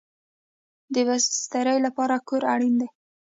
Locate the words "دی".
2.81-2.89